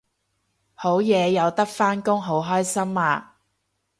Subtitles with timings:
[0.73, 3.37] 好嘢有得返工好開心啊！